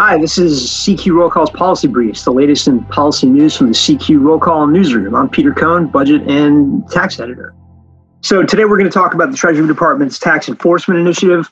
[0.00, 3.72] Hi, this is CQ Roll Call's Policy Briefs, the latest in policy news from the
[3.72, 5.12] CQ Roll Call newsroom.
[5.12, 7.52] I'm Peter Cohn, budget and tax editor.
[8.20, 11.50] So today we're going to talk about the Treasury Department's tax enforcement initiative.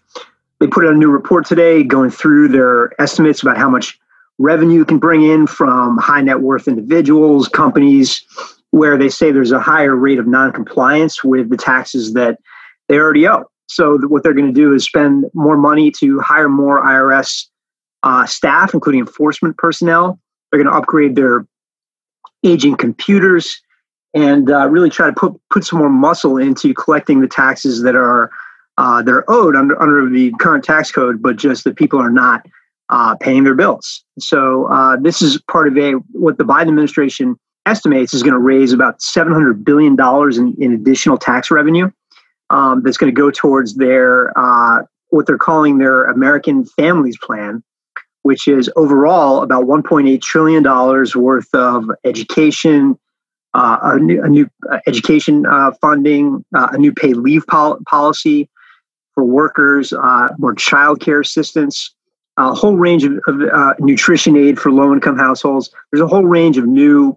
[0.61, 3.99] They put out a new report today going through their estimates about how much
[4.39, 8.23] revenue can bring in from high net worth individuals, companies,
[8.71, 12.39] where they say there's a higher rate of noncompliance with the taxes that
[12.87, 13.51] they already owe.
[13.67, 17.47] So what they're going to do is spend more money to hire more IRS
[18.03, 20.19] uh, staff, including enforcement personnel.
[20.51, 21.47] They're going to upgrade their
[22.45, 23.61] aging computers
[24.15, 27.95] and uh, really try to put put some more muscle into collecting the taxes that
[27.97, 28.31] are
[28.79, 32.11] uh, that are owed under under the current tax code, but just that people are
[32.11, 32.47] not
[32.89, 34.05] uh, paying their bills.
[34.19, 38.39] So uh, this is part of a what the Biden administration estimates is going to
[38.39, 41.91] raise about seven hundred billion dollars in, in additional tax revenue.
[42.49, 47.63] Um, that's going to go towards their uh, what they're calling their American Families Plan,
[48.27, 52.99] which is overall about 1.8 trillion dollars worth of education,
[53.55, 57.79] uh, a new, a new uh, education uh, funding, uh, a new paid leave pol-
[57.89, 58.51] policy
[59.15, 61.95] for workers, uh, more child care assistance,
[62.37, 65.71] a whole range of, of nutrition aid for low income households.
[65.93, 67.17] There's a whole range of new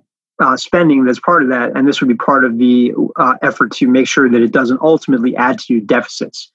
[0.58, 2.94] spending that's part of that, and this would be part of the
[3.42, 6.52] effort to make sure that it doesn't ultimately add to deficits.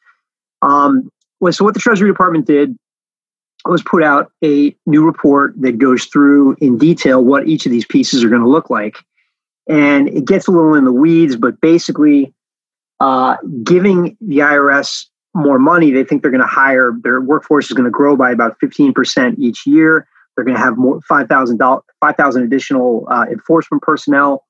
[0.63, 1.11] Um,
[1.51, 2.79] so what the Treasury Department did
[3.71, 7.87] was put out a new report that goes through in detail what each of these
[7.87, 8.99] pieces are going to look like.
[9.67, 12.35] And it gets a little in the weeds, but basically,
[13.01, 17.73] uh, giving the IRS more money, they think they're going to hire, their workforce is
[17.73, 20.07] going to grow by about 15% each year.
[20.37, 21.61] They're going to have more 5,000
[22.01, 24.45] 5,000 additional uh, enforcement personnel,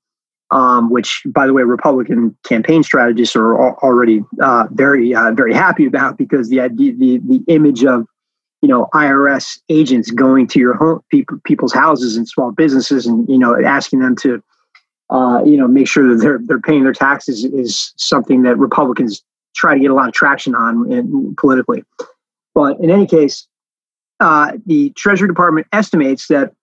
[0.51, 5.87] um, which, by the way, Republican campaign strategists are already uh, very, uh, very happy
[5.87, 8.07] about because the, the, the image of
[8.65, 13.29] you know IRS agents going to your home people, people's houses and small businesses and
[13.29, 14.43] you know asking them to
[15.11, 19.23] uh, you know make sure that they're they're paying their taxes is something that Republicans
[19.55, 21.85] try to get a lot of traction on in, politically.
[22.55, 23.47] But in any case,
[24.21, 26.55] uh, the Treasury Department estimates that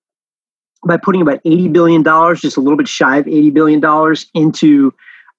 [0.84, 4.25] by putting about eighty billion dollars, just a little bit shy of eighty billion dollars
[4.34, 4.91] into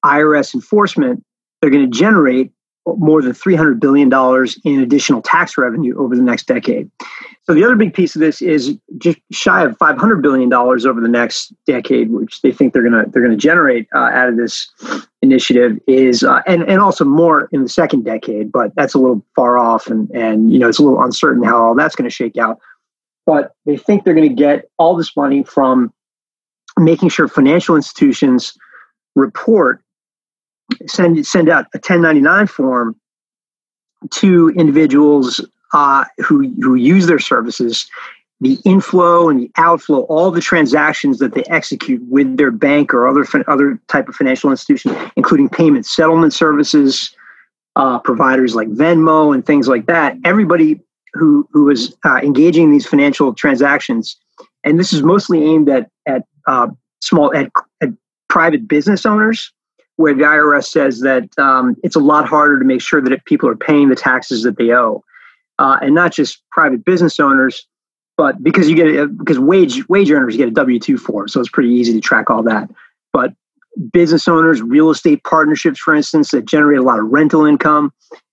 [0.05, 1.25] IRS enforcement,
[1.61, 2.53] they're going to generate
[2.87, 4.13] more than $300 billion
[4.65, 6.91] in additional tax revenue over the next decade.
[7.45, 11.09] So the other big piece of this is just shy of $500 billion over the
[11.09, 14.37] next decade, which they think they're going to they're going to generate uh, out of
[14.37, 14.71] this
[15.23, 19.25] initiative is, uh, and and also more in the second decade, but that's a little
[19.35, 22.15] far off, and and you know it's a little uncertain how all that's going to
[22.15, 22.59] shake out.
[23.27, 25.93] But they think they're going to get all this money from
[26.79, 28.57] making sure financial institutions
[29.15, 29.82] report
[30.87, 32.97] send send out a 1099 form
[34.11, 37.89] to individuals uh, who who use their services.
[38.41, 43.07] The inflow and the outflow all the transactions that they execute with their bank or
[43.07, 47.15] other other type of financial institution including payment settlement services
[47.77, 50.17] uh, providers like venmo and things like that.
[50.25, 50.81] Everybody
[51.15, 54.17] who who is uh, engaging in these financial transactions
[54.65, 56.69] and this is mostly aimed at at uh,
[57.01, 57.51] small at,
[57.81, 57.91] at
[58.29, 59.53] private business owners
[59.97, 63.49] where the IRS says that um, it's a lot harder to make sure that people
[63.49, 65.05] are paying the taxes that they owe,
[65.59, 67.67] uh, and not just private business owners,
[68.17, 71.41] but because you get a, because wage wage earners get a W two form, so
[71.41, 72.71] it's pretty easy to track all that.
[73.13, 73.35] But
[73.93, 77.93] business owners, real estate partnerships, for instance, that generate a lot of rental income.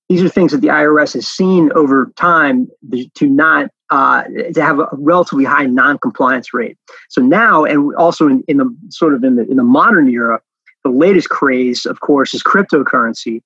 [0.10, 2.68] These are things that the IRS has seen over time
[3.16, 6.78] to not uh, to have a relatively high non-compliance rate.
[7.10, 10.42] So now, and also in, in the sort of in the in the modern era,
[10.90, 13.42] the latest craze, of course, is cryptocurrency,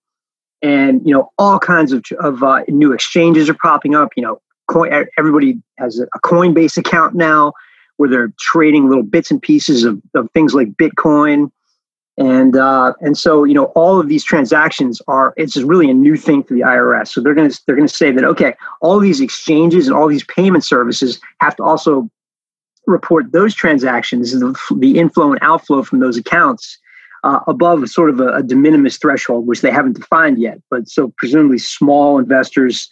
[0.61, 4.09] and you know all kinds of of uh, new exchanges are popping up.
[4.15, 7.53] You know, coin, everybody has a Coinbase account now
[7.97, 11.51] where they're trading little bits and pieces of, of things like Bitcoin,
[12.17, 16.15] and uh, and so you know all of these transactions are it's really a new
[16.15, 17.09] thing for the IRS.
[17.09, 20.07] So they're going to they're going to say that okay, all these exchanges and all
[20.07, 22.09] these payment services have to also
[22.85, 26.77] report those transactions, the, the inflow and outflow from those accounts
[27.23, 30.59] uh, above sort of a, a, de minimis threshold, which they haven't defined yet.
[30.69, 32.89] But so presumably small investors,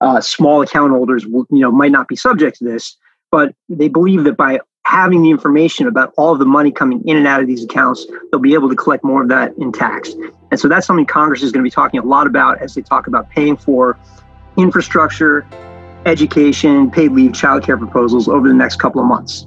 [0.00, 2.96] uh, small account holders, you know, might not be subject to this.
[3.30, 7.16] But they believe that by having the information about all of the money coming in
[7.16, 10.14] and out of these accounts, they'll be able to collect more of that in tax.
[10.50, 12.82] And so that's something Congress is going to be talking a lot about as they
[12.82, 13.98] talk about paying for
[14.58, 15.46] infrastructure,
[16.04, 19.46] education, paid leave, childcare proposals over the next couple of months.